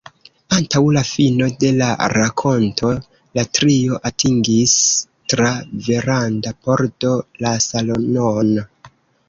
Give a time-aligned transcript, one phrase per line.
[0.59, 2.89] Antaŭ la fino de la rakonto,
[3.41, 4.75] la trio atingis,
[5.35, 5.53] tra
[5.91, 7.15] veranda pordo,
[7.47, 8.55] la salonon.